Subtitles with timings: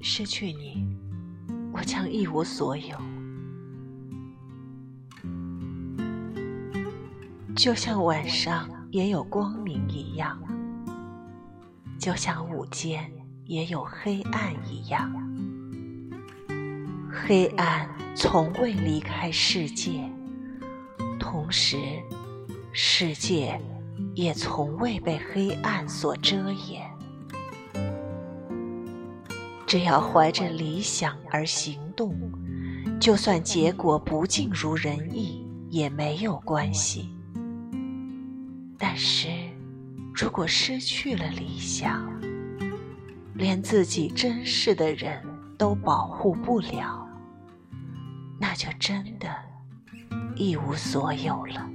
[0.00, 0.86] 失去你，
[1.72, 2.96] 我将一无所有。
[7.54, 10.38] 就像晚上也有光明一样，
[11.98, 13.10] 就像午间
[13.44, 15.10] 也有黑暗一样。
[17.10, 20.08] 黑暗从未离开世界，
[21.18, 21.76] 同时，
[22.72, 23.60] 世界
[24.16, 26.90] 也从未被黑暗所遮掩。
[29.66, 32.16] 只要怀着理想而行动，
[32.98, 37.10] 就算结果不尽如人意也没有关系。
[38.78, 39.28] 但是，
[40.14, 42.10] 如果失去了理想，
[43.34, 45.22] 连自己珍视的人
[45.58, 47.06] 都保护不了，
[48.40, 49.28] 那就真的
[50.36, 51.70] 一无所有了。